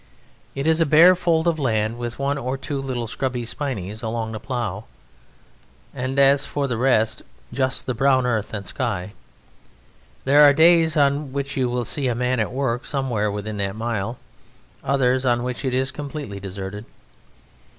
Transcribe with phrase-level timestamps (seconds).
[0.55, 4.33] It is a bare fold of land with one or two little scrubby spinneys alongside
[4.33, 4.85] the plough.
[5.93, 7.21] And for the rest,
[7.53, 9.13] just the brown earth and the sky.
[10.25, 13.75] There are days on which you will see a man at work somewhere within that
[13.75, 14.17] mile,
[14.83, 16.85] others on which it is completely deserted.